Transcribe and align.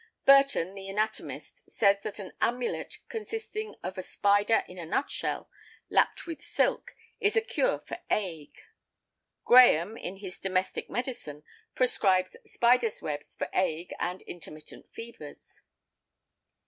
Burton, 0.25 0.73
the 0.73 0.89
Anatomist, 0.89 1.71
says 1.71 1.97
that 2.01 2.17
an 2.17 2.33
amulet 2.41 2.97
consisting 3.07 3.75
of 3.83 3.99
a 3.99 4.01
spider 4.01 4.63
in 4.67 4.79
a 4.79 4.85
nut 4.87 5.11
shell, 5.11 5.47
lapped 5.91 6.25
with 6.25 6.41
silk, 6.41 6.95
is 7.19 7.37
a 7.37 7.41
cure 7.41 7.77
for 7.77 7.99
ague. 8.09 8.57
Graham, 9.45 9.97
in 9.97 10.15
his 10.17 10.39
"Domestic 10.39 10.89
Medicine," 10.89 11.43
prescribes 11.75 12.35
spider's 12.47 13.03
webs 13.03 13.35
for 13.35 13.47
ague 13.55 13.93
and 13.99 14.23
intermittent 14.23 14.89
fevers. 14.91 15.61